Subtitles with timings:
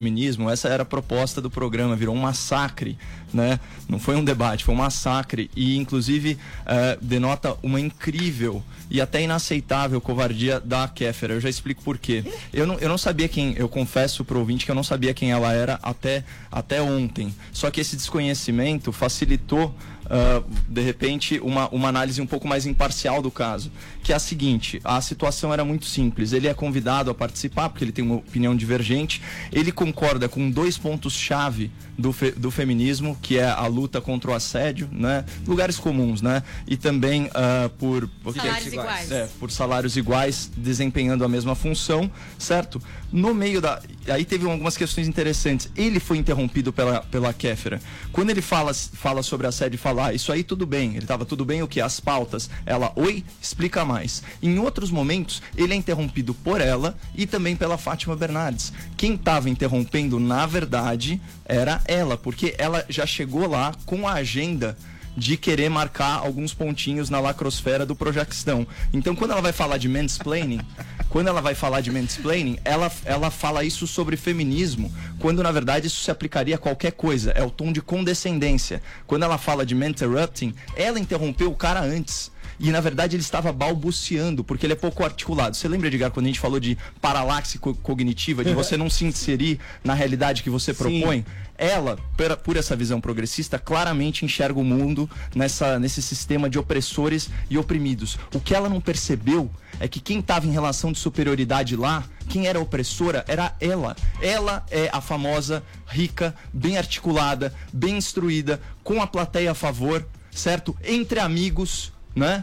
[0.00, 2.96] feminismo, essa era a proposta do programa, virou um massacre,
[3.34, 3.58] né?
[3.88, 9.20] Não foi um debate, foi um massacre e, inclusive, uh, denota uma incrível e até
[9.20, 11.34] inaceitável covardia da Kéfera.
[11.34, 12.22] Eu já explico por quê.
[12.52, 15.32] Eu não, eu não sabia quem, eu confesso pro ouvinte que eu não sabia quem
[15.32, 17.34] ela era até, até ontem.
[17.52, 19.74] Só que esse desconhecimento facilitou
[20.08, 23.70] uh, de repente, uma, uma análise um pouco mais imparcial do caso,
[24.02, 26.32] que é a seguinte: a situação era muito simples.
[26.32, 30.78] Ele é convidado a participar, porque ele tem uma opinião divergente, ele concorda com dois
[30.78, 35.24] pontos-chave do, fe, do feminismo, que é a luta contra o assédio, né?
[35.46, 36.42] Lugares comuns, né?
[36.66, 39.10] E também uh, por, por salários iguais.
[39.10, 42.80] É, por salários iguais, desempenhando a mesma função, certo?
[43.12, 43.80] No meio da.
[44.08, 45.70] Aí teve algumas questões interessantes.
[45.76, 47.80] Ele foi interrompido pela, pela Kéfera.
[48.12, 50.90] Quando ele fala, fala sobre assédio e fala, ah, isso aí tudo bem.
[50.90, 51.80] Ele estava tudo bem o que?
[51.80, 52.48] As pautas.
[52.64, 53.97] Ela, oi, explica mais.
[54.42, 58.72] Em outros momentos, ele é interrompido por ela e também pela Fátima Bernardes.
[58.96, 64.76] Quem estava interrompendo, na verdade, era ela, porque ela já chegou lá com a agenda
[65.18, 68.64] de querer marcar alguns pontinhos na lacrosfera do Projectão.
[68.92, 70.60] Então, quando ela vai falar de mansplaining,
[71.10, 75.88] quando ela vai falar de mansplaining, ela, ela fala isso sobre feminismo, quando na verdade
[75.88, 77.32] isso se aplicaria a qualquer coisa.
[77.32, 78.80] É o tom de condescendência.
[79.08, 83.52] Quando ela fala de interrupting, ela interrompeu o cara antes e na verdade ele estava
[83.52, 85.56] balbuciando, porque ele é pouco articulado.
[85.56, 89.04] Você lembra, Edgar, quando a gente falou de paralaxe co cognitiva, de você não se
[89.04, 91.18] inserir na realidade que você propõe?
[91.18, 91.24] Sim.
[91.56, 97.28] Ela, por, por essa visão progressista, claramente enxerga o mundo nessa, nesse sistema de opressores
[97.50, 98.16] e oprimidos.
[98.32, 102.46] O que ela não percebeu é que quem estava em relação de superioridade lá, quem
[102.46, 103.96] era opressora, era ela.
[104.22, 110.76] Ela é a famosa, rica, bem articulada, bem instruída, com a plateia a favor, certo?
[110.84, 112.42] Entre amigos, né?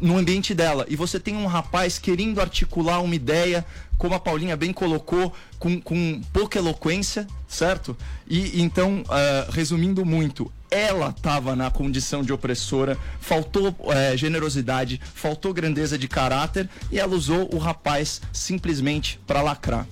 [0.00, 0.84] no ambiente dela.
[0.88, 3.64] E você tem um rapaz querendo articular uma ideia,
[3.96, 7.96] como a Paulinha bem colocou, com, com pouca eloquência, certo?
[8.26, 15.54] E então, uh, resumindo muito, ela estava na condição de opressora, faltou uh, generosidade, faltou
[15.54, 19.86] grandeza de caráter e ela usou o rapaz simplesmente para lacrar.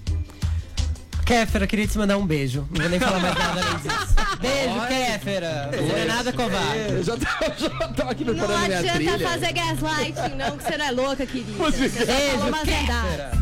[1.25, 2.67] Kéfera, queria te mandar um beijo.
[2.71, 4.15] Não vou nem falar mais nada além disso.
[4.41, 5.71] Beijo, Kéfera.
[5.73, 6.93] Não é nada covarde.
[6.93, 8.95] Eu já tava, já tava aqui preparando minha trilha.
[8.95, 11.53] Não adianta fazer gaslighting, não, que você não é louca, querida.
[11.53, 13.33] Beijo, Kéfera.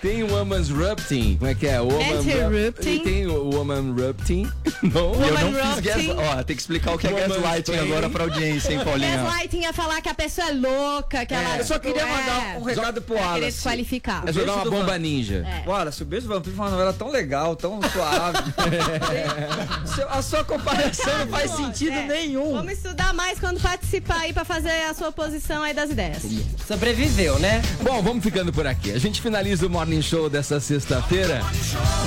[0.00, 1.36] Tem o Woman's Rupting.
[1.36, 1.76] Como é que é?
[1.76, 2.98] Anti-rupting.
[3.00, 4.50] Tem o Woman Rupting.
[4.80, 6.16] Não, eu não fiz gaslighting.
[6.20, 9.16] Ó, tem que explicar o que é gaslighting agora pra audiência, hein, Paulinha?
[9.16, 11.58] Gaslighting é falar que a pessoa é louca, que ela...
[11.58, 13.34] Eu só queria mandar um recado pro Wallace.
[13.34, 14.22] Querer desqualificar.
[14.24, 15.44] É jogar uma bomba ninja.
[15.66, 17.17] Wallace, o Beijo do Vampiro foi uma novela tão legal,
[17.56, 18.38] tão suave.
[20.10, 22.06] a sua comparação não faz sentido é.
[22.06, 22.52] nenhum.
[22.52, 26.22] Vamos estudar mais quando participar aí pra fazer a sua oposição aí das ideias.
[26.66, 27.62] Sobreviveu, né?
[27.82, 28.92] Bom, vamos ficando por aqui.
[28.92, 31.42] A gente finaliza o Morning Show dessa sexta-feira.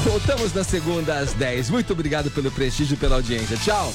[0.03, 1.69] Voltamos na segunda às 10.
[1.69, 3.57] Muito obrigado pelo prestígio e pela audiência.
[3.57, 3.93] Tchau.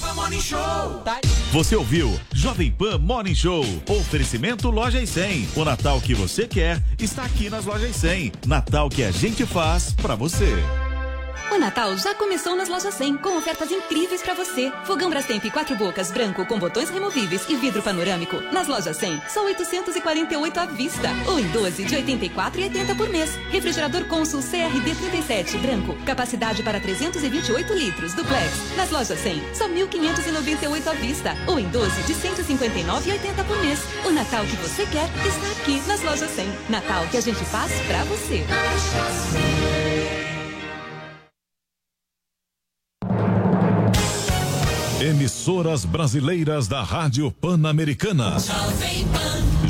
[1.52, 3.64] Você ouviu Jovem Pan Morning Show.
[3.88, 5.48] Oferecimento Loja e 100.
[5.56, 8.32] O Natal que você quer está aqui nas Lojas 100.
[8.46, 10.54] Natal que a gente faz para você.
[11.50, 14.72] O Natal já começou nas lojas 100 com ofertas incríveis para você.
[14.84, 18.40] Fogão Brastemp quatro bocas branco com botões removíveis e vidro panorâmico.
[18.52, 23.36] Nas lojas 100, só 848 à vista ou em 12 de 84,80 por mês.
[23.50, 28.76] Refrigerador Consul CRD 37 branco, capacidade para 328 litros, duplex.
[28.76, 33.78] Nas lojas 100, só 1.598 à vista ou em 12 de 159,80 por mês.
[34.04, 36.46] O Natal que você quer está aqui nas lojas 100.
[36.68, 38.44] Natal que a gente faz para você.
[45.06, 48.40] Emissoras brasileiras da Rádio Pan-Americana.
[48.40, 49.55] Jovem Pan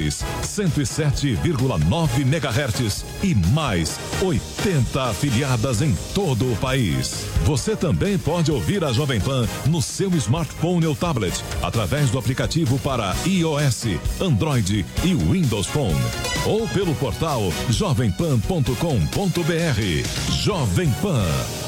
[0.00, 7.26] 2, 107,9 MHz e mais 80 afiliadas em todo o país.
[7.44, 12.78] Você também pode ouvir a Jovem Pan no seu smartphone ou tablet através do aplicativo
[12.78, 13.84] para iOS,
[14.20, 16.00] Android e Windows Phone
[16.46, 20.32] ou pelo portal jovempan.com.br.
[20.42, 21.26] Jovem Pan,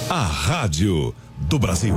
[0.08, 1.96] a rádio do Brasil.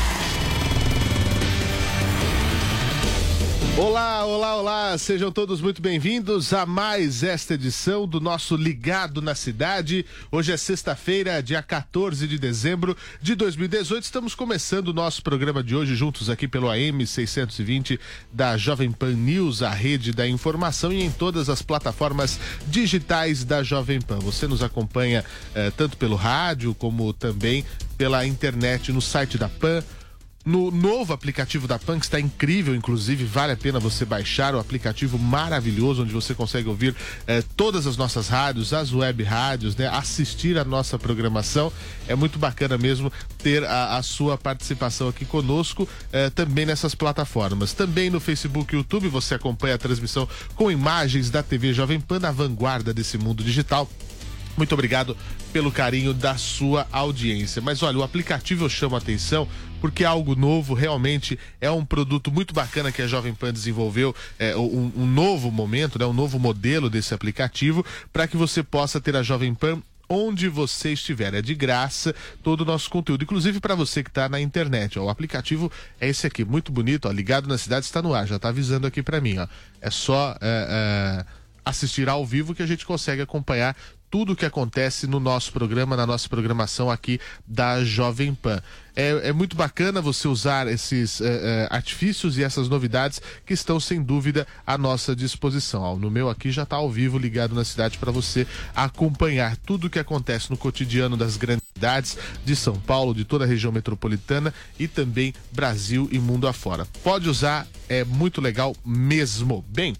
[3.77, 9.33] Olá, olá, olá, sejam todos muito bem-vindos a mais esta edição do nosso Ligado na
[9.33, 10.05] Cidade.
[10.29, 14.03] Hoje é sexta-feira, dia 14 de dezembro de 2018.
[14.03, 17.97] Estamos começando o nosso programa de hoje juntos aqui pelo AM 620
[18.31, 23.63] da Jovem Pan News, a rede da informação e em todas as plataformas digitais da
[23.63, 24.19] Jovem Pan.
[24.19, 25.23] Você nos acompanha
[25.55, 27.65] eh, tanto pelo rádio como também
[27.97, 29.81] pela internet no site da Pan
[30.45, 35.19] no novo aplicativo da que está incrível, inclusive, vale a pena você baixar o aplicativo
[35.19, 36.95] maravilhoso, onde você consegue ouvir
[37.27, 39.87] eh, todas as nossas rádios, as web rádios, né?
[39.87, 41.71] Assistir a nossa programação.
[42.07, 47.73] É muito bacana mesmo ter a, a sua participação aqui conosco, eh, também nessas plataformas.
[47.73, 52.19] Também no Facebook e YouTube você acompanha a transmissão com imagens da TV Jovem Pan
[52.19, 53.89] na vanguarda desse mundo digital.
[54.57, 55.15] Muito obrigado
[55.53, 57.61] pelo carinho da sua audiência.
[57.61, 59.47] Mas olha, o aplicativo eu chamo a atenção
[59.81, 64.55] porque algo novo, realmente é um produto muito bacana que a Jovem Pan desenvolveu, é,
[64.55, 67.83] um, um novo momento, né, um novo modelo desse aplicativo,
[68.13, 71.33] para que você possa ter a Jovem Pan onde você estiver.
[71.33, 72.13] É de graça
[72.43, 74.99] todo o nosso conteúdo, inclusive para você que está na internet.
[74.99, 78.27] Ó, o aplicativo é esse aqui, muito bonito, ó, ligado na cidade, está no ar,
[78.27, 79.37] já está avisando aqui para mim.
[79.39, 79.47] Ó.
[79.81, 81.25] É só é, é,
[81.65, 83.75] assistir ao vivo que a gente consegue acompanhar
[84.11, 87.17] tudo o que acontece no nosso programa, na nossa programação aqui
[87.47, 88.61] da Jovem Pan.
[88.95, 93.79] É, é muito bacana você usar esses é, é, artifícios e essas novidades que estão
[93.79, 95.81] sem dúvida à nossa disposição.
[95.81, 98.45] Ó, no meu aqui já está ao vivo ligado na cidade para você
[98.75, 103.45] acompanhar tudo o que acontece no cotidiano das grandes cidades de São Paulo, de toda
[103.45, 106.85] a região metropolitana e também Brasil e mundo afora.
[107.03, 109.65] Pode usar, é muito legal mesmo.
[109.69, 109.95] Bem,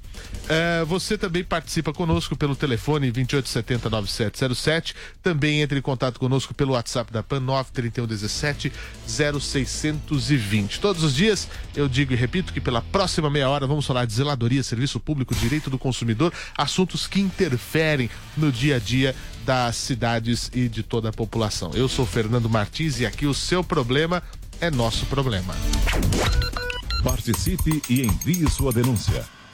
[0.48, 4.94] é, você também participa conosco pelo telefone 28709707.
[5.24, 8.72] Também entre em contato conosco pelo WhatsApp da PAN 93117
[9.08, 10.80] 0620.
[10.80, 14.14] Todos os dias eu digo e repito que pela próxima meia hora vamos falar de
[14.14, 20.50] zeladoria, serviço público, direito do consumidor, assuntos que interferem no dia a dia das cidades
[20.54, 21.72] e de toda a população.
[21.74, 24.24] Eu sou Fernando Martins e aqui o seu problema
[24.60, 25.56] é nosso problema.
[27.04, 29.26] Participe e envie sua denúncia.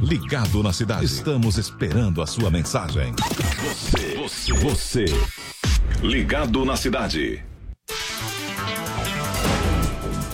[0.00, 1.04] Ligado na cidade.
[1.04, 3.14] Estamos esperando a sua mensagem.
[3.62, 5.04] Você, você, você.
[6.02, 7.42] Ligado na cidade.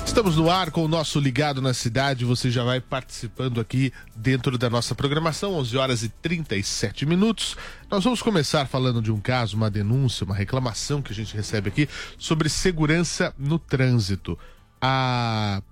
[0.05, 2.25] Estamos no ar com o nosso Ligado na Cidade.
[2.25, 7.57] Você já vai participando aqui dentro da nossa programação, 11 horas e 37 minutos.
[7.89, 11.69] Nós vamos começar falando de um caso, uma denúncia, uma reclamação que a gente recebe
[11.69, 11.89] aqui
[12.19, 14.37] sobre segurança no trânsito.
[14.81, 15.63] A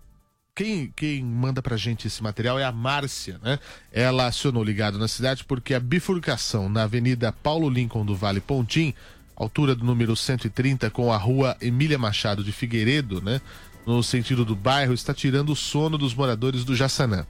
[0.59, 3.61] quem, quem manda pra gente esse material é a Márcia, né?
[3.93, 8.93] Ela acionou ligado na cidade porque a bifurcação na Avenida Paulo Lincoln do Vale Pontim,
[9.37, 13.41] altura do número 130 com a rua Emília Machado de Figueiredo, né?
[13.87, 17.25] No sentido do bairro, está tirando o sono dos moradores do Jaçanã.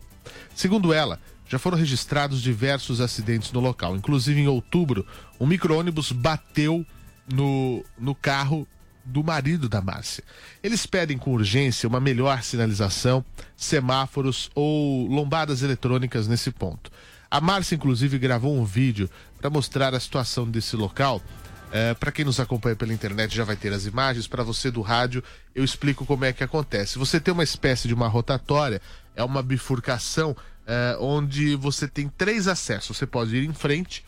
[0.55, 3.95] Segundo ela, já foram registrados diversos acidentes no local.
[3.95, 5.07] Inclusive, em outubro,
[5.39, 6.83] um micro-ônibus bateu
[7.31, 8.67] no, no carro
[9.09, 10.23] do marido da Márcia.
[10.63, 13.25] Eles pedem com urgência uma melhor sinalização,
[13.57, 16.91] semáforos ou lombadas eletrônicas nesse ponto.
[17.31, 21.23] A Márcia, inclusive, gravou um vídeo para mostrar a situação desse local.
[21.71, 24.27] É, para quem nos acompanha pela internet já vai ter as imagens.
[24.27, 25.23] Para você do rádio,
[25.55, 26.99] eu explico como é que acontece.
[26.99, 28.81] Você tem uma espécie de uma rotatória,
[29.15, 30.35] é uma bifurcação
[30.67, 32.97] é, onde você tem três acessos.
[32.97, 34.05] Você pode ir em frente,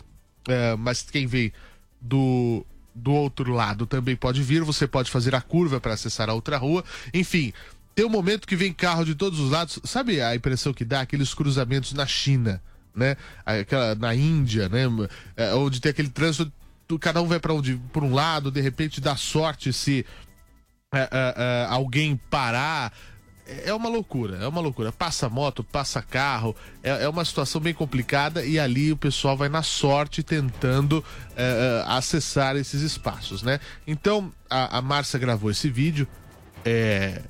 [0.48, 1.52] é, mas quem vem
[2.00, 2.64] do
[3.00, 6.56] do outro lado também pode vir, você pode fazer a curva para acessar a outra
[6.56, 6.84] rua.
[7.12, 7.52] Enfim,
[7.94, 9.78] tem um momento que vem carro de todos os lados.
[9.84, 12.62] Sabe a impressão que dá aqueles cruzamentos na China,
[12.94, 13.16] né?
[13.44, 14.84] Aquela, na Índia, né?
[15.36, 16.52] É, onde tem aquele trânsito,
[16.98, 20.04] cada um vai para onde, por um lado, de repente dá sorte se
[20.92, 22.92] é, é, é, alguém parar.
[23.64, 24.92] É uma loucura, é uma loucura.
[24.92, 29.48] Passa moto, passa carro, é, é uma situação bem complicada e ali o pessoal vai
[29.48, 31.04] na sorte tentando
[31.36, 33.58] é, é, acessar esses espaços, né?
[33.86, 36.06] Então a, a Márcia gravou esse vídeo
[36.64, 37.22] é,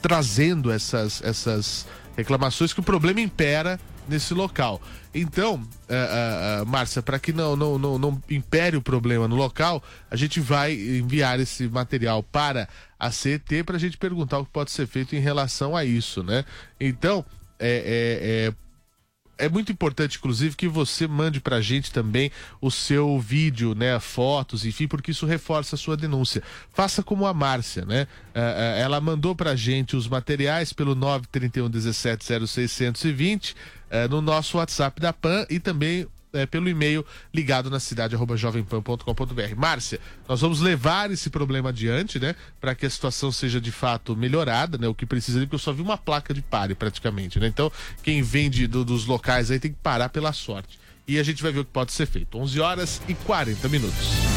[0.00, 1.86] trazendo essas, essas
[2.16, 4.80] reclamações que o problema impera nesse local.
[5.14, 9.82] Então, uh, uh, Márcia, para que não, não, não, não impere o problema no local,
[10.10, 14.50] a gente vai enviar esse material para a CET para a gente perguntar o que
[14.50, 16.44] pode ser feito em relação a isso, né?
[16.78, 17.24] Então,
[17.58, 18.65] é, é, é
[19.38, 23.98] é muito importante, inclusive, que você mande pra gente também o seu vídeo, né?
[24.00, 26.42] Fotos, enfim, porque isso reforça a sua denúncia.
[26.72, 28.06] Faça como a Márcia, né?
[28.78, 33.56] ela mandou pra gente os materiais pelo 931 17 0620
[33.88, 39.56] é, no nosso WhatsApp da PAN e também é, pelo e-mail ligado na cidade jovempan.com.br.
[39.56, 42.34] Márcia, nós vamos levar esse problema adiante, né?
[42.60, 44.86] Para que a situação seja de fato melhorada, né?
[44.88, 47.46] O que precisa, porque eu só vi uma placa de pare praticamente, né?
[47.46, 47.70] Então,
[48.02, 50.78] quem vende do, dos locais aí tem que parar pela sorte.
[51.08, 52.36] E a gente vai ver o que pode ser feito.
[52.36, 54.35] 11 horas e 40 minutos.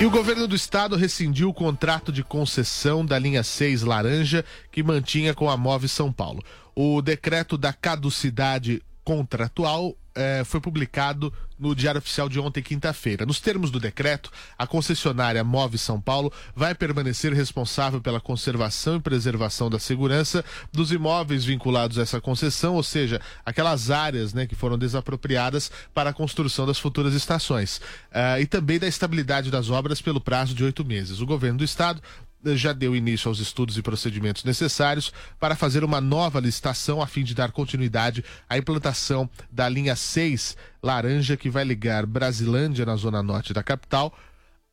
[0.00, 4.80] E o governo do estado rescindiu o contrato de concessão da linha 6 laranja que
[4.80, 6.40] mantinha com a Move São Paulo.
[6.72, 13.24] O decreto da caducidade contratual eh, foi publicado no Diário Oficial de ontem, quinta-feira.
[13.24, 19.00] Nos termos do decreto, a concessionária Move São Paulo vai permanecer responsável pela conservação e
[19.00, 24.54] preservação da segurança dos imóveis vinculados a essa concessão, ou seja, aquelas áreas né, que
[24.54, 27.78] foram desapropriadas para a construção das futuras estações.
[28.12, 31.20] Uh, e também da estabilidade das obras pelo prazo de oito meses.
[31.20, 32.02] O governo do estado
[32.54, 37.24] já deu início aos estudos e procedimentos necessários para fazer uma nova licitação a fim
[37.24, 43.22] de dar continuidade à implantação da linha 6 laranja que vai ligar Brasilândia, na zona
[43.22, 44.16] norte da capital,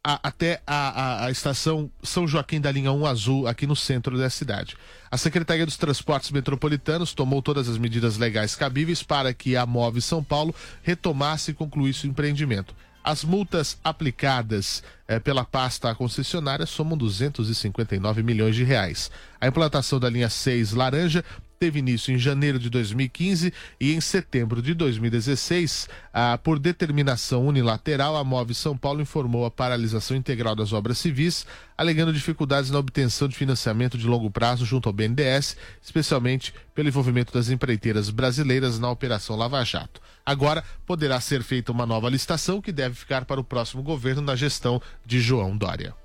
[0.05, 4.15] a, até a, a, a, estação São Joaquim da linha 1 azul, aqui no centro
[4.15, 4.77] da cidade.
[5.09, 10.01] A Secretaria dos Transportes Metropolitanos tomou todas as medidas legais cabíveis para que a Move
[10.01, 10.53] São Paulo
[10.83, 12.75] retomasse e concluísse o empreendimento.
[13.07, 19.11] As multas aplicadas eh, pela pasta à concessionária somam 259 milhões de reais.
[19.39, 21.23] A implantação da linha 6 laranja
[21.59, 28.15] teve início em janeiro de 2015 e em setembro de 2016, ah, por determinação unilateral,
[28.15, 31.45] a Move São Paulo informou a paralisação integral das obras civis,
[31.77, 37.33] alegando dificuldades na obtenção de financiamento de longo prazo junto ao BNDES, especialmente pelo envolvimento
[37.33, 40.01] das empreiteiras brasileiras na Operação Lava Jato.
[40.25, 44.35] Agora poderá ser feita uma nova licitação que deve ficar para o próximo governo na
[44.35, 46.04] gestão de João Dória.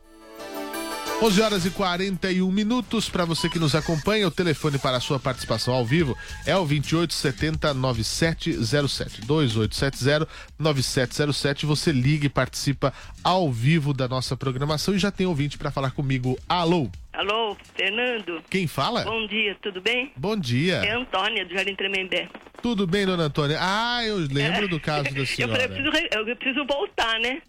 [1.22, 4.26] 11 horas e 41 minutos para você que nos acompanha.
[4.26, 9.20] O telefone para a sua participação ao vivo é o 2870 9707.
[9.26, 10.26] 2870
[10.58, 11.66] 9707.
[11.66, 12.90] Você liga e participa
[13.22, 16.38] ao vivo da nossa programação e já tem ouvinte para falar comigo.
[16.48, 16.88] Alô?
[17.12, 18.42] Alô, Fernando?
[18.48, 19.04] Quem fala?
[19.04, 20.10] Bom dia, tudo bem?
[20.16, 20.76] Bom dia.
[20.76, 22.30] É Antônia, do Jardim Tremembé.
[22.62, 23.58] Tudo bem, dona Antônia?
[23.60, 24.68] Ah, eu lembro é.
[24.68, 25.64] do caso da senhora.
[25.64, 27.42] eu, preciso, eu preciso voltar, né?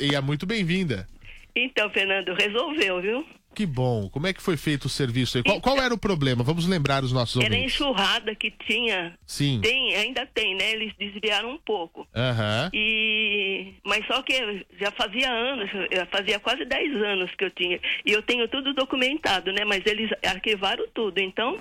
[0.00, 1.06] E é muito bem-vinda.
[1.64, 3.26] Então, Fernando, resolveu, viu?
[3.54, 4.08] Que bom.
[4.10, 5.42] Como é que foi feito o serviço aí?
[5.42, 6.44] Qual, qual era o problema?
[6.44, 7.74] Vamos lembrar os nossos Era ouvintes.
[7.74, 9.18] enxurrada que tinha.
[9.26, 9.60] Sim.
[9.60, 10.70] Tem, ainda tem, né?
[10.72, 12.06] Eles desviaram um pouco.
[12.14, 12.70] Aham.
[12.72, 17.80] E mas só que já fazia anos, já fazia quase 10 anos que eu tinha.
[18.06, 19.64] E eu tenho tudo documentado, né?
[19.64, 21.18] Mas eles arquivaram tudo.
[21.18, 21.58] Então,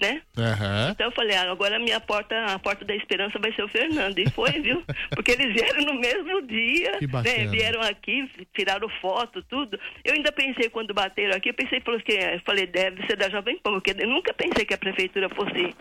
[0.00, 0.22] né?
[0.36, 0.90] Uhum.
[0.90, 3.68] Então eu falei, ah, agora a minha porta, a porta da esperança vai ser o
[3.68, 4.18] Fernando.
[4.18, 4.82] E foi, viu?
[5.14, 7.46] Porque eles vieram no mesmo dia, né?
[7.48, 9.78] Vieram aqui, tiraram foto, tudo.
[10.04, 13.58] Eu ainda pensei quando bateram aqui, eu pensei que eu falei, deve ser da Jovem
[13.58, 15.74] Pan, porque eu nunca pensei que a prefeitura fosse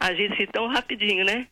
[0.00, 1.46] agir tão rapidinho, né?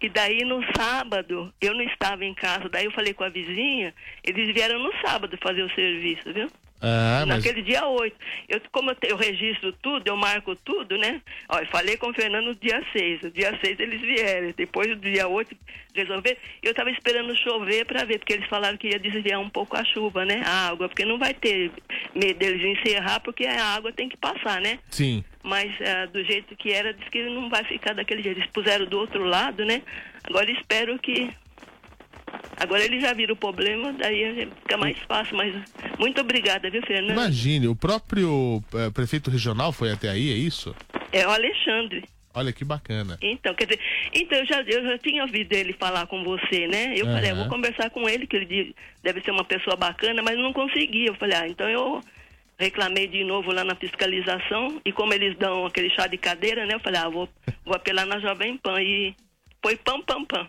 [0.00, 3.94] E daí no sábado, eu não estava em casa, daí eu falei com a vizinha,
[4.22, 6.50] eles vieram no sábado fazer o serviço, viu?
[6.80, 7.44] Ah, mas...
[7.44, 8.16] Naquele dia 8.
[8.48, 11.20] Eu, como eu, eu, registro tudo, eu marco tudo, né?
[11.48, 13.22] Ó, eu falei com o Fernando no dia 6.
[13.22, 14.52] No dia 6 eles vieram.
[14.56, 15.56] Depois do dia 8
[15.94, 16.36] resolver.
[16.62, 19.84] Eu estava esperando chover para ver, porque eles falaram que ia desviar um pouco a
[19.84, 20.42] chuva, né?
[20.44, 21.70] A água, porque não vai ter
[22.14, 24.78] medo deles encerrar, porque a água tem que passar, né?
[24.90, 25.24] Sim.
[25.42, 28.40] Mas uh, do jeito que era, diz que não vai ficar daquele jeito.
[28.40, 29.82] Eles puseram do outro lado, né?
[30.24, 31.30] Agora espero que
[32.58, 35.54] Agora eles já viram o problema, daí fica mais fácil, mas
[35.98, 37.12] muito obrigada, viu, Fernando?
[37.12, 40.74] Imagine, o próprio eh, prefeito regional foi até aí, é isso?
[41.12, 42.04] É o Alexandre.
[42.34, 43.16] Olha que bacana.
[43.22, 43.80] Então, quer dizer,
[44.12, 46.92] então eu já, eu já tinha ouvido ele falar com você, né?
[46.94, 47.50] Eu falei, eu vou Aham.
[47.54, 51.06] conversar com ele, que ele de- deve ser uma pessoa bacana, mas não consegui.
[51.06, 52.02] Eu falei, ah, então eu
[52.58, 56.74] reclamei de novo lá na fiscalização e como eles dão aquele chá de cadeira, né?
[56.74, 57.26] Eu falei, ah, vou,
[57.64, 59.14] vou apelar na Jovem Pan e
[59.62, 60.46] foi pam, pam, pam.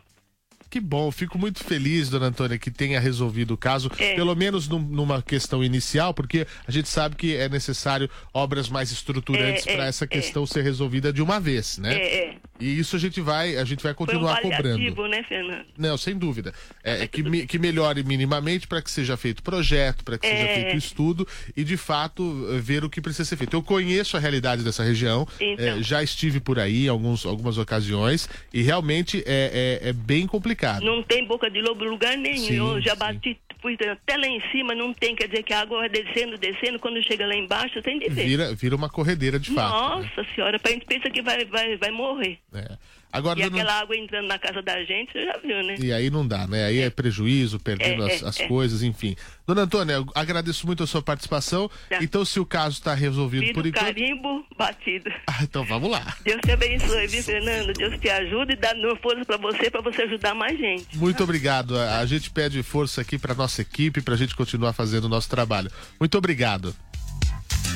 [0.70, 4.16] Que bom, fico muito feliz, dona Antônia, que tenha resolvido o caso, É.
[4.16, 8.92] pelo menos num- numa questão inicial, porque a gente sabe que é necessário obras mais
[8.92, 10.08] estruturantes É, é, para essa é.
[10.08, 11.94] questão ser resolvida de uma vez, né?
[11.96, 12.36] É, é.
[12.60, 15.08] E isso a gente vai, a gente vai Foi um continuar cobrando.
[15.08, 15.66] né, Fernando?
[15.78, 16.54] Não, sem dúvida.
[16.84, 20.44] É, é que, me- que melhore minimamente para que seja feito projeto, para que seja
[20.44, 20.54] É.
[20.64, 23.56] feito estudo e, de fato, eh, ver o que precisa ser feito.
[23.56, 25.66] Eu conheço a realidade dessa região, Então.
[25.66, 30.26] eh, já estive por aí em alguns, algumas ocasiões e realmente é, é, é bem
[30.28, 30.57] complicado.
[30.82, 32.38] Não tem boca de lobo em lugar nenhum.
[32.38, 33.00] Sim, eu já sim.
[33.00, 36.38] bati, fui até lá em cima, não tem, quer dizer que a água vai descendo,
[36.38, 38.26] descendo, quando chega lá embaixo, tem de ver.
[38.26, 40.00] Vira, vira uma corredeira de fato.
[40.02, 40.08] né?
[40.08, 42.40] Nossa senhora, a gente pensa que vai, vai, vai morrer.
[42.54, 42.78] É.
[43.12, 45.76] Agora, e aquela água entrando na casa da gente, você já viu, né?
[45.80, 46.66] E aí não dá, né?
[46.66, 48.48] Aí é prejuízo, perdendo É, as, é, as é.
[48.48, 49.16] coisas, enfim.
[49.46, 51.70] Dona Antônia, eu agradeço muito a sua participação.
[51.90, 52.04] Tá.
[52.04, 53.84] Então, se o caso está resolvido por enquanto.
[53.84, 55.10] carimbo batido.
[55.30, 56.16] Ah, então vamos lá.
[56.24, 57.74] Deus te abençoe, viu, Fernando?
[57.74, 60.98] Deus te ajude e dá força pra você, pra você ajudar mais gente.
[60.98, 61.78] Muito obrigado.
[61.78, 65.10] A, a gente pede força aqui para nossa equipe, para a gente continuar fazendo o
[65.10, 65.70] nosso trabalho.
[66.00, 66.76] Muito obrigado.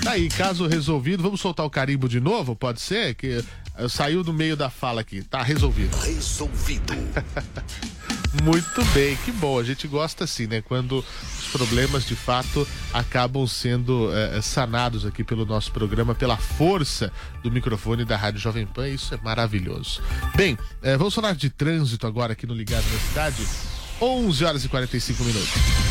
[0.03, 2.55] Tá aí, caso resolvido, vamos soltar o carimbo de novo?
[2.55, 3.13] Pode ser?
[3.13, 3.43] Que
[3.89, 5.21] saiu do meio da fala aqui.
[5.21, 5.95] Tá resolvido.
[5.97, 6.93] Resolvido.
[8.43, 9.59] Muito bem, que bom.
[9.59, 10.61] A gente gosta assim, né?
[10.61, 17.11] Quando os problemas de fato acabam sendo eh, sanados aqui pelo nosso programa, pela força
[17.43, 18.87] do microfone da Rádio Jovem Pan.
[18.87, 20.01] Isso é maravilhoso.
[20.35, 23.45] Bem, eh, vamos falar de trânsito agora aqui no Ligado na Cidade.
[24.01, 25.90] 11 horas e 45 minutos.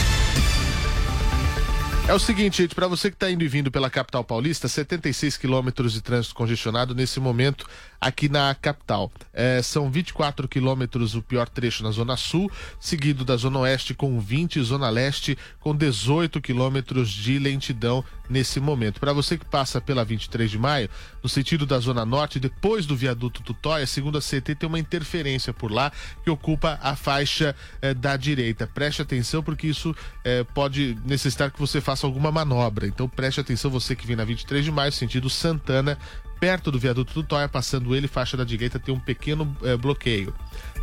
[2.10, 5.36] É o seguinte, gente, para você que está indo e vindo pela capital paulista, 76
[5.36, 9.12] quilômetros de trânsito congestionado nesse momento aqui na capital.
[9.32, 14.18] É, são 24 quilômetros o pior trecho na Zona Sul, seguido da Zona Oeste com
[14.18, 19.00] 20, Zona Leste com 18 quilômetros de lentidão nesse momento.
[19.00, 20.88] Para você que passa pela 23 de maio,
[21.22, 25.52] no sentido da Zona Norte, depois do viaduto Tutóia, segundo a CT, tem uma interferência
[25.52, 28.66] por lá que ocupa a faixa eh, da direita.
[28.66, 29.94] Preste atenção porque isso
[30.24, 32.86] eh, pode necessitar que você faça alguma manobra.
[32.86, 35.98] Então preste atenção você que vem na 23 de maio, sentido Santana,
[36.40, 40.34] perto do viaduto Tutóia, passando ele, faixa da direita, tem um pequeno eh, bloqueio.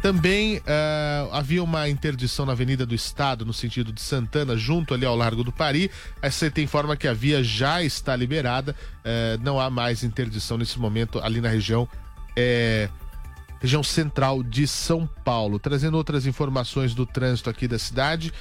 [0.04, 5.04] Também eh, havia uma interdição na Avenida do Estado, no sentido de Santana, junto ali
[5.04, 5.90] ao Largo do Pari.
[6.22, 11.20] A CT que a via já está liberada, eh, não há mais interdição nesse momento
[11.20, 11.90] ali na região.
[13.60, 15.58] região central de São Paulo.
[15.58, 18.32] Trazendo outras informações do trânsito aqui da cidade.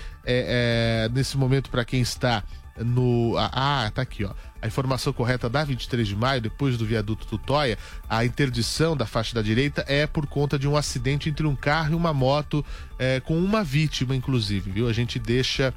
[1.14, 2.44] Nesse momento, para quem está
[2.78, 3.34] no.
[3.38, 4.32] Ah, tá aqui, ó.
[4.60, 9.34] A informação correta da 23 de maio, depois do viaduto Tutóia, a interdição da faixa
[9.34, 12.64] da direita é por conta de um acidente entre um carro e uma moto,
[12.98, 14.88] é, com uma vítima, inclusive, viu?
[14.88, 15.72] A gente deixa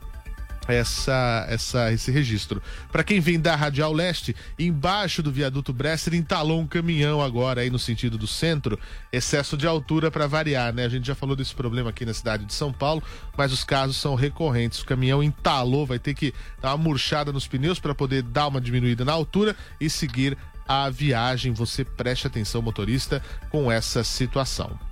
[0.68, 2.62] essa, essa, esse registro.
[2.92, 7.70] Para quem vem da Radial Leste, embaixo do viaduto Bresser entalou um caminhão agora aí
[7.70, 8.80] no sentido do centro,
[9.12, 10.86] excesso de altura para variar, né?
[10.86, 13.04] A gente já falou desse problema aqui na cidade de São Paulo,
[13.38, 14.82] mas os casos são recorrentes.
[14.82, 18.62] O caminhão entalou, vai ter que dar uma murchada nos pneus para poder dar uma
[18.62, 21.52] diminuída na altura e seguir a viagem.
[21.54, 24.89] Você preste atenção, motorista, com essa situação.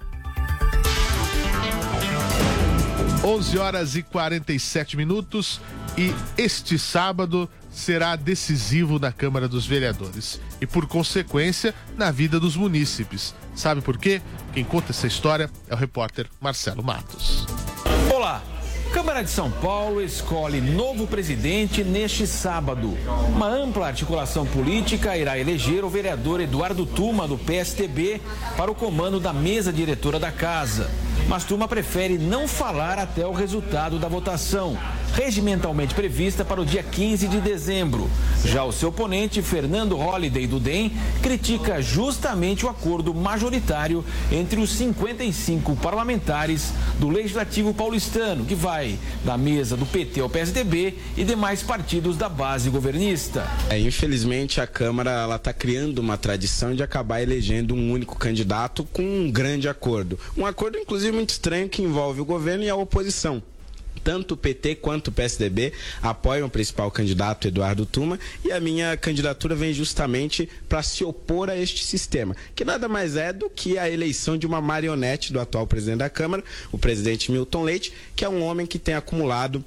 [3.27, 5.59] 11 horas e 47 minutos
[5.97, 12.55] e este sábado será decisivo na Câmara dos Vereadores e, por consequência, na vida dos
[12.55, 13.35] munícipes.
[13.53, 14.21] Sabe por quê?
[14.53, 17.45] Quem conta essa história é o repórter Marcelo Matos.
[18.15, 18.41] Olá!
[18.93, 22.97] Câmara de São Paulo escolhe novo presidente neste sábado.
[23.27, 28.21] Uma ampla articulação política irá eleger o vereador Eduardo Tuma, do PSTB,
[28.55, 30.89] para o comando da mesa diretora da casa.
[31.27, 34.77] Mas Tuma prefere não falar até o resultado da votação,
[35.13, 38.09] regimentalmente prevista para o dia 15 de dezembro.
[38.45, 40.91] Já o seu oponente, Fernando Holliday, do DEM,
[41.21, 49.37] critica justamente o acordo majoritário entre os 55 parlamentares do Legislativo paulistano, que vai da
[49.37, 53.47] mesa do PT ao PSDB e demais partidos da base governista.
[53.69, 59.03] É, infelizmente, a Câmara está criando uma tradição de acabar elegendo um único candidato com
[59.03, 60.19] um grande acordo.
[60.37, 63.41] Um acordo, inclusive, muito estranho que envolve o governo e a oposição
[64.07, 68.95] tanto o PT quanto o PSDB apoiam o principal candidato Eduardo Tuma e a minha
[68.95, 73.77] candidatura vem justamente para se opor a este sistema, que nada mais é do que
[73.77, 76.41] a eleição de uma marionete do atual presidente da Câmara,
[76.71, 79.61] o presidente Milton Leite, que é um homem que tem acumulado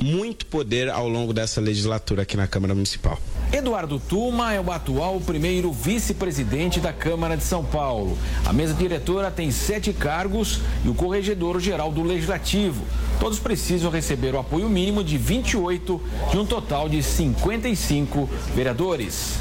[0.00, 3.18] muito poder ao longo dessa legislatura aqui na Câmara Municipal.
[3.52, 8.16] Eduardo Tuma é o atual primeiro vice-presidente da Câmara de São Paulo.
[8.46, 12.82] A mesa diretora tem sete cargos e o corregedor-geral do Legislativo.
[13.20, 16.00] Todos precisam receber o apoio mínimo de 28
[16.30, 19.38] de um total de 55 vereadores.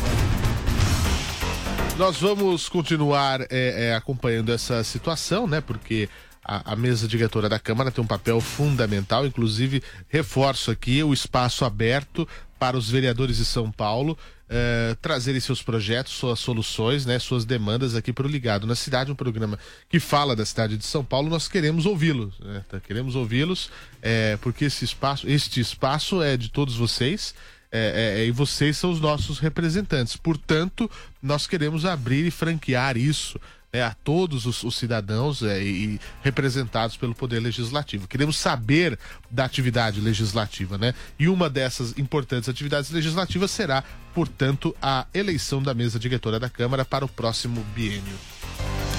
[1.98, 5.62] Nós vamos continuar é, é, acompanhando essa situação, né?
[5.62, 6.10] Porque
[6.52, 11.64] a, a, mesa diretora da Câmara tem um papel fundamental, inclusive reforço aqui o espaço
[11.64, 12.28] aberto
[12.60, 14.18] para os vereadores de São Paulo
[14.50, 19.10] eh, trazerem seus projetos, suas soluções, né, suas demandas aqui para o Ligado na Cidade,
[19.10, 21.30] um programa que fala da cidade de São Paulo.
[21.30, 22.78] Nós queremos ouvi-los, né, tá?
[22.82, 27.34] queremos ouvi-los, eh, porque esse espaço, este espaço é de todos vocês.
[27.74, 30.18] É, é, e vocês são os nossos representantes.
[30.18, 30.92] Portanto,
[31.24, 33.40] nós queremos abrir e franquear isso
[33.72, 38.08] né, a todos os, os cidadãos é, e representados pelo Poder Legislativo.
[38.08, 38.98] Queremos saber
[39.30, 40.94] da atividade legislativa, né?
[41.18, 46.84] E uma dessas importantes atividades legislativas será, portanto, a eleição da mesa diretora da Câmara
[46.84, 48.16] para o próximo biênio.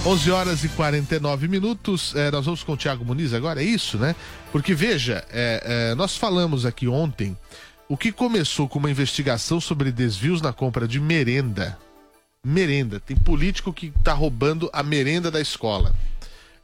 [0.05, 2.15] 11 horas e 49 minutos.
[2.17, 4.17] É, nós vamos com o Tiago Muniz agora, é isso, né?
[4.51, 7.37] Porque veja, é, é, nós falamos aqui ontem
[7.89, 11.79] o que começou com uma investigação sobre desvios na compra de merenda
[12.45, 12.99] merenda.
[12.99, 15.95] Tem político que está roubando a merenda da escola.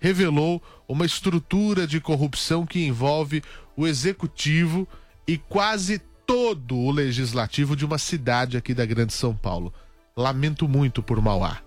[0.01, 3.43] Revelou uma estrutura de corrupção que envolve
[3.77, 4.89] o executivo
[5.27, 9.73] e quase todo o legislativo de uma cidade aqui da Grande São Paulo.
[10.17, 11.59] Lamento muito por Mauá.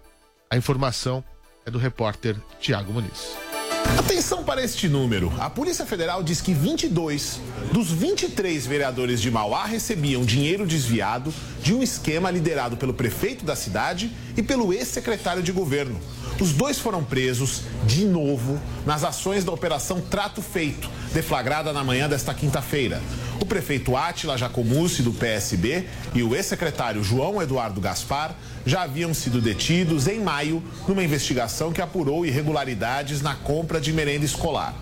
[0.50, 1.24] A informação
[1.66, 3.51] é do repórter Tiago Muniz.
[3.98, 5.32] Atenção para este número.
[5.40, 7.40] A Polícia Federal diz que 22
[7.72, 13.56] dos 23 vereadores de Mauá recebiam dinheiro desviado de um esquema liderado pelo prefeito da
[13.56, 16.00] cidade e pelo ex-secretário de governo.
[16.40, 22.10] Os dois foram presos de novo nas ações da Operação Trato Feito, deflagrada na manhã
[22.10, 23.02] desta quinta-feira.
[23.42, 28.36] O prefeito Átila Jacomussi, do PSB, e o ex-secretário João Eduardo Gaspar
[28.68, 34.26] já haviam sido detidos em maio numa investigação que apurou irregularidades na compra de merenda
[34.26, 34.76] escolar.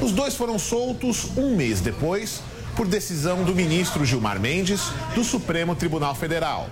[0.00, 2.40] Os dois foram soltos um mês depois
[2.76, 6.70] por decisão do ministro Gilmar Mendes do Supremo Tribunal Federal.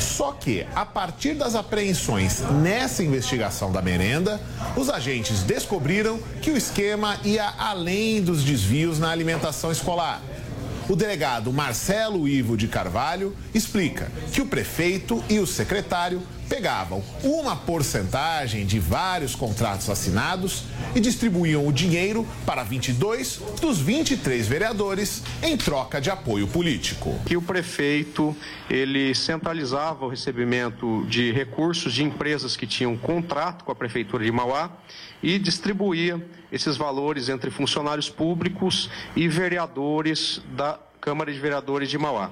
[0.00, 4.40] Só que, a partir das apreensões nessa investigação da merenda,
[4.74, 10.22] os agentes descobriram que o esquema ia além dos desvios na alimentação escolar.
[10.88, 17.54] O delegado Marcelo Ivo de Carvalho explica que o prefeito e o secretário pegavam uma
[17.54, 25.56] porcentagem de vários contratos assinados e distribuíam o dinheiro para 22 dos 23 vereadores em
[25.56, 27.18] troca de apoio político.
[27.26, 28.36] Que o prefeito
[28.68, 34.32] ele centralizava o recebimento de recursos de empresas que tinham contrato com a prefeitura de
[34.32, 34.70] Mauá
[35.22, 42.30] e distribuía esses valores entre funcionários públicos e vereadores da Câmara de Vereadores de Mauá.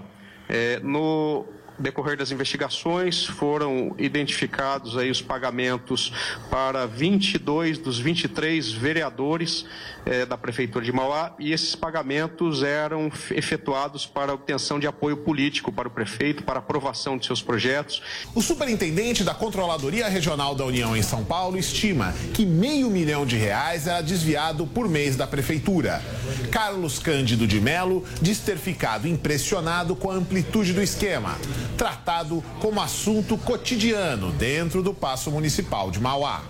[0.49, 1.45] É, no
[1.79, 6.13] decorrer das investigações, foram identificados aí os pagamentos
[6.51, 9.67] para 22 dos 23 vereadores
[10.05, 15.73] eh, da Prefeitura de Mauá e esses pagamentos eram efetuados para obtenção de apoio político
[15.73, 18.03] para o prefeito, para aprovação de seus projetos.
[18.35, 23.37] O superintendente da Controladoria Regional da União em São Paulo estima que meio milhão de
[23.37, 26.03] reais era desviado por mês da Prefeitura.
[26.51, 31.37] Carlos Cândido de Melo diz ter ficado impressionado com a amplitude do esquema
[31.77, 36.43] tratado como assunto cotidiano dentro do Paço Municipal de Mauá.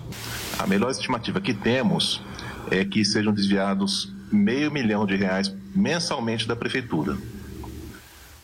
[0.58, 2.22] A melhor estimativa que temos
[2.70, 7.16] é que sejam desviados meio milhão de reais mensalmente da prefeitura.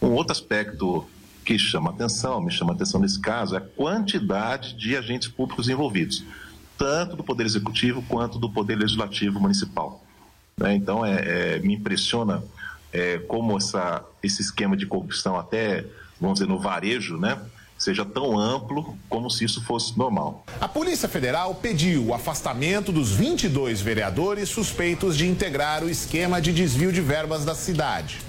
[0.01, 1.07] Um outro aspecto
[1.45, 6.25] que chama atenção, me chama atenção nesse caso, é a quantidade de agentes públicos envolvidos,
[6.77, 10.05] tanto do Poder Executivo quanto do Poder Legislativo Municipal.
[10.57, 10.75] Né?
[10.75, 12.43] Então, é, é, me impressiona
[12.93, 15.85] é, como essa, esse esquema de corrupção até
[16.23, 17.39] vamos dizer, no varejo, né?
[17.77, 20.47] seja tão amplo como se isso fosse normal.
[20.61, 26.53] A Polícia Federal pediu o afastamento dos 22 vereadores suspeitos de integrar o esquema de
[26.53, 28.21] desvio de verbas da cidade.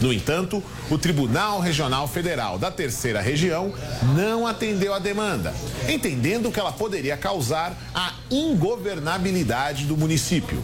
[0.00, 3.72] No entanto, o Tribunal Regional Federal da Terceira Região
[4.16, 5.54] não atendeu a demanda,
[5.88, 10.60] entendendo que ela poderia causar a ingovernabilidade do município.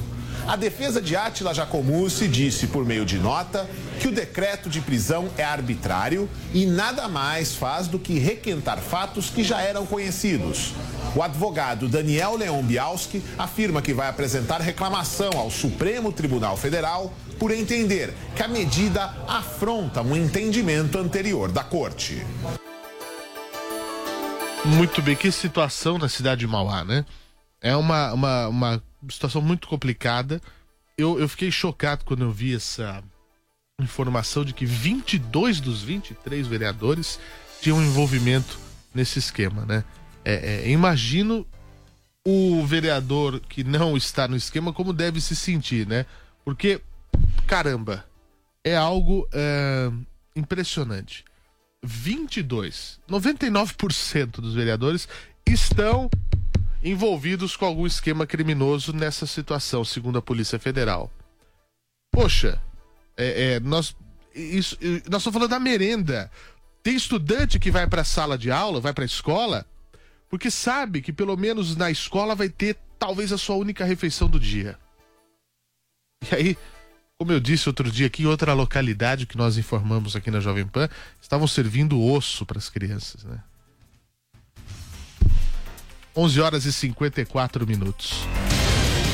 [0.49, 3.69] A defesa de Átila Jacomussi disse por meio de nota
[4.01, 9.29] que o decreto de prisão é arbitrário e nada mais faz do que requentar fatos
[9.29, 10.73] que já eram conhecidos.
[11.15, 17.51] O advogado Daniel Leon Bialski afirma que vai apresentar reclamação ao Supremo Tribunal Federal por
[17.51, 22.25] entender que a medida afronta um entendimento anterior da corte.
[24.65, 27.05] Muito bem, que situação na cidade de Mauá, né?
[27.61, 30.41] É uma, uma, uma situação muito complicada.
[30.97, 33.03] Eu, eu fiquei chocado quando eu vi essa,
[33.81, 37.21] informação de que 22 dos 23 vereadores
[37.61, 38.59] tinham envolvimento
[38.93, 39.85] nesse esquema, né?
[40.25, 41.47] É, é, imagino
[42.27, 46.05] o vereador que não está no esquema como deve se sentir, né?
[46.45, 46.81] Porque,
[47.47, 48.05] caramba,
[48.65, 49.91] é algo é,
[50.35, 51.25] impressionante.
[51.83, 55.09] 22, 99% dos vereadores
[55.47, 56.11] estão
[56.91, 61.11] envolvidos com algum esquema criminoso nessa situação, segundo a Polícia Federal.
[62.11, 62.61] Poxa,
[63.17, 63.95] é, é, nós,
[64.35, 66.31] isso, nós estamos falando da merenda.
[66.83, 69.67] Tem estudante que vai para a sala de aula, vai para a escola,
[70.29, 74.41] porque sabe que pelo menos na escola vai ter talvez a sua única refeição do
[74.41, 74.79] dia.
[76.31, 76.59] E aí,
[77.17, 80.67] como eu disse outro dia aqui, em outra localidade que nós informamos aqui na Jovem
[80.67, 80.89] Pan,
[81.21, 83.43] estavam servindo osso para as crianças, né?
[86.19, 88.27] 11 horas e 54 minutos.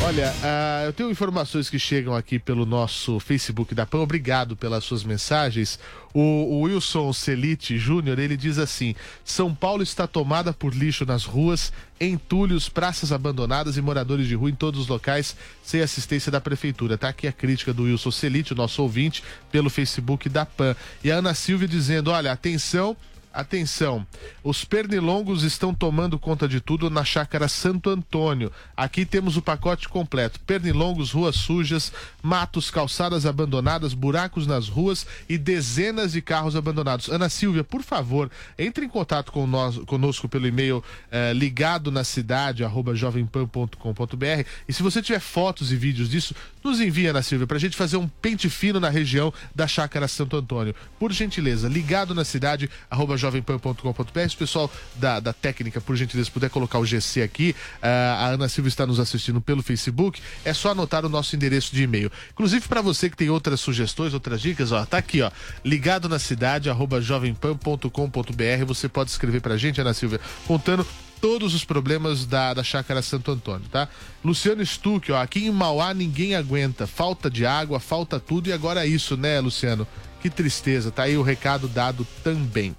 [0.03, 3.99] Olha, uh, eu tenho informações que chegam aqui pelo nosso Facebook da PAN.
[3.99, 5.79] Obrigado pelas suas mensagens.
[6.15, 11.27] O, o Wilson Celite Júnior, ele diz assim: São Paulo está tomada por lixo nas
[11.27, 16.41] ruas, entulhos, praças abandonadas e moradores de rua em todos os locais, sem assistência da
[16.41, 16.97] prefeitura.
[16.97, 20.75] Tá aqui a crítica do Wilson Celite, nosso ouvinte, pelo Facebook da PAN.
[21.03, 22.97] E a Ana Silvia dizendo: olha, atenção
[23.35, 24.07] Atenção,
[24.45, 28.53] os pernilongos estão tomando conta de tudo na chácara Santo Antônio.
[28.77, 31.93] Aqui temos o pacote completo: pernilongos, ruas sujas,
[32.23, 37.09] matos, calçadas abandonadas, buracos nas ruas e dezenas de carros abandonados.
[37.09, 42.05] Ana Silvia, por favor, entre em contato com nós, conosco pelo e-mail eh, ligado na
[42.05, 42.63] cidade,
[42.95, 44.49] jovempan.com.br.
[44.69, 47.77] E se você tiver fotos e vídeos disso, nos envia, Ana Silvia, para a gente
[47.77, 50.73] fazer um pente fino na região da chácara Santo Antônio.
[51.01, 54.29] Por gentileza, ligado na cidade, arroba jovempan.com.br.
[54.29, 57.87] Se o pessoal da, da técnica, por gentileza, puder colocar o GC aqui, uh,
[58.19, 61.83] a Ana Silva está nos assistindo pelo Facebook, é só anotar o nosso endereço de
[61.83, 62.11] e-mail.
[62.33, 65.31] Inclusive, para você que tem outras sugestões, outras dicas, ó, tá aqui, ó,
[65.65, 68.65] ligado na cidade, arroba jovempan.com.br.
[68.67, 70.87] Você pode escrever pra gente, Ana Silvia, contando
[71.21, 73.89] todos os problemas da, da Chácara Santo Antônio, tá?
[74.23, 78.85] Luciano Stuck, ó, aqui em Mauá ninguém aguenta, falta de água, falta tudo e agora
[78.85, 79.87] é isso, né, Luciano?
[80.21, 82.77] Que tristeza, tá aí o recado dado também.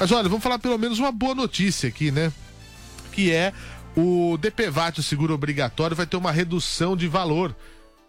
[0.00, 2.32] Mas olha, vamos falar pelo menos uma boa notícia aqui, né?
[3.12, 3.52] Que é
[3.94, 7.54] o DPVAT, o seguro obrigatório, vai ter uma redução de valor.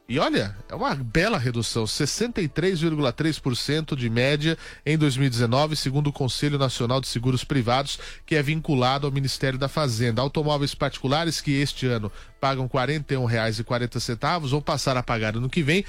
[0.07, 7.01] E olha, é uma bela redução, 63,3% de média em 2019, segundo o Conselho Nacional
[7.01, 10.21] de Seguros Privados, que é vinculado ao Ministério da Fazenda.
[10.21, 15.81] Automóveis particulares que este ano pagam R$ 41,40 vão passar a pagar ano que vem
[15.81, 15.87] R$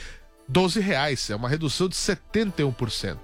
[0.52, 1.30] 12,00.
[1.30, 3.18] É uma redução de 71%.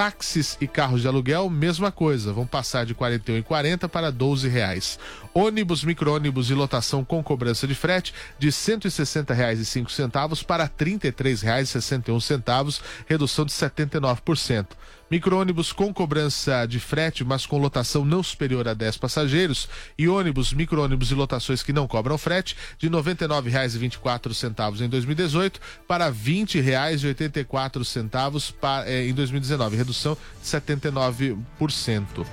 [0.00, 4.98] Táxis e carros de aluguel, mesma coisa, vão passar de R$ 41,40 para 12 reais.
[5.34, 13.44] Ônibus, micro-ônibus e lotação com cobrança de frete de R$ 160,05 para R$ 33,61, redução
[13.44, 14.68] de 79%.
[15.10, 19.68] Micro-ônibus com cobrança de frete, mas com lotação não superior a 10 passageiros,
[19.98, 26.06] e ônibus, micro-ônibus e lotações que não cobram frete, de R$ 99,24 em 2018 para
[26.06, 28.54] R$ 20,84
[28.86, 32.24] eh, em 2019, redução de 79%.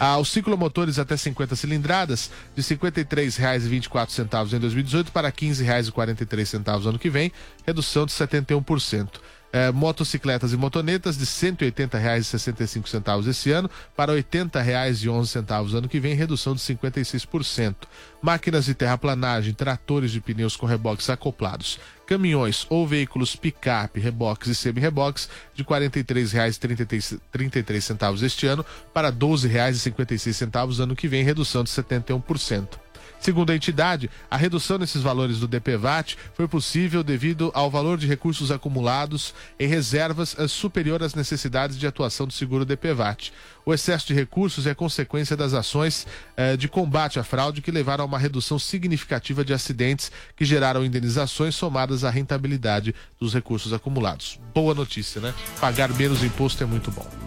[0.00, 6.98] Ah, os ciclomotores até 50 cilindradas, de R$ 53,24 em 2018 para R$ 15,43 ano
[6.98, 7.30] que vem,
[7.64, 9.20] redução de 71%
[9.54, 16.12] é, motocicletas e motonetas de R$ 180,65 esse ano para R$ 80,11 ano que vem,
[16.12, 17.76] redução de 56%.
[18.20, 24.56] Máquinas de terraplanagem, tratores de pneus com reboques acoplados, caminhões ou veículos picape, reboques e
[24.56, 32.83] semi-reboques de R$ 43,33 este ano para R$ 12,56 ano que vem, redução de 71%.
[33.24, 38.06] Segundo a entidade, a redução nesses valores do DPVAT foi possível devido ao valor de
[38.06, 43.32] recursos acumulados em reservas eh, superior às necessidades de atuação do seguro DPVAT.
[43.64, 46.06] O excesso de recursos é consequência das ações
[46.36, 50.84] eh, de combate à fraude que levaram a uma redução significativa de acidentes que geraram
[50.84, 54.38] indenizações somadas à rentabilidade dos recursos acumulados.
[54.52, 55.32] Boa notícia, né?
[55.58, 57.23] Pagar menos imposto é muito bom.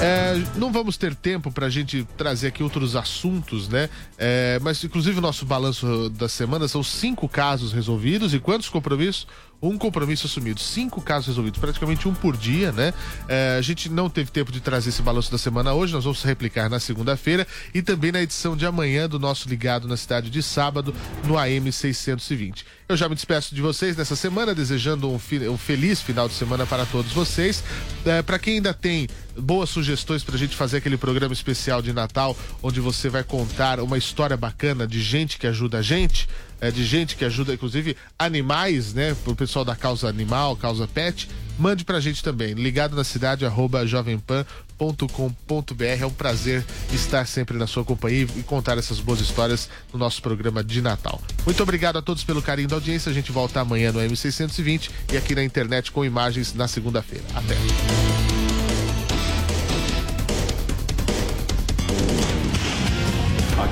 [0.00, 3.90] É, não vamos ter tempo para a gente trazer aqui outros assuntos, né?
[4.16, 9.26] É, mas, inclusive, o nosso balanço da semana são cinco casos resolvidos e quantos compromissos?
[9.60, 12.94] Um compromisso assumido, cinco casos resolvidos, praticamente um por dia, né?
[13.26, 16.22] É, a gente não teve tempo de trazer esse balanço da semana hoje, nós vamos
[16.22, 20.42] replicar na segunda-feira e também na edição de amanhã do nosso Ligado na Cidade de
[20.42, 20.94] sábado,
[21.24, 22.64] no AM 620.
[22.88, 26.64] Eu já me despeço de vocês nessa semana, desejando um, um feliz final de semana
[26.64, 27.62] para todos vocês.
[28.06, 31.92] É, para quem ainda tem boas sugestões para a gente fazer aquele programa especial de
[31.92, 36.28] Natal, onde você vai contar uma história bacana de gente que ajuda a gente,
[36.60, 39.14] é, de gente que ajuda, inclusive, animais, né?
[39.24, 42.54] Pro pessoal da causa animal, causa pet, mande pra gente também.
[42.54, 45.84] Ligado na cidade, arroba jovempan.com.br.
[45.84, 50.22] É um prazer estar sempre na sua companhia e contar essas boas histórias no nosso
[50.22, 51.20] programa de Natal.
[51.44, 53.10] Muito obrigado a todos pelo carinho da audiência.
[53.10, 57.24] A gente volta amanhã no M620 e aqui na internet com imagens na segunda-feira.
[57.34, 58.47] Até.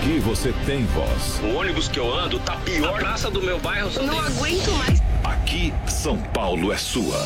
[0.06, 1.40] Aqui você tem voz.
[1.42, 2.94] O ônibus que eu ando tá pior.
[2.94, 5.02] A praça do meu bairro só Não aguento mais.
[5.24, 7.18] Aqui, São Paulo é sua.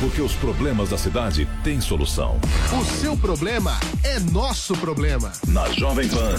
[0.00, 2.40] Porque os problemas da cidade têm solução.
[2.72, 5.30] O seu problema é nosso problema.
[5.46, 6.36] Na Jovem Pan.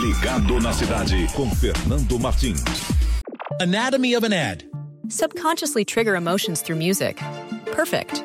[0.00, 2.64] Ligado na cidade com Fernando Martins.
[3.60, 4.66] Anatomy of an ad.
[5.10, 7.22] Subconsciously trigger emotions through music.
[7.76, 8.24] Perfect.